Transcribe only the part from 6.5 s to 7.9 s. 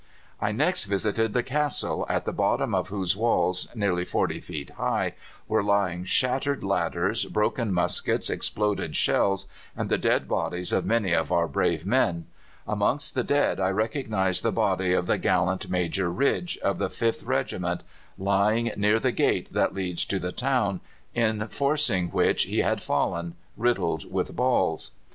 ladders, broken